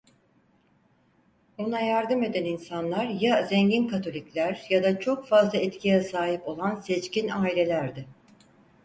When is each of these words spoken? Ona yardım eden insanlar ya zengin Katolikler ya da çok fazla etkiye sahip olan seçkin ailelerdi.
Ona 1.57 1.79
yardım 1.81 2.23
eden 2.23 2.45
insanlar 2.45 3.05
ya 3.07 3.43
zengin 3.43 3.87
Katolikler 3.87 4.65
ya 4.69 4.83
da 4.83 4.99
çok 4.99 5.27
fazla 5.27 5.57
etkiye 5.57 6.03
sahip 6.03 6.47
olan 6.47 6.75
seçkin 6.75 7.29
ailelerdi. 7.29 8.07